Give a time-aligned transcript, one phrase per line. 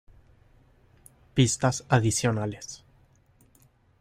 [1.35, 2.83] Pistas adicionales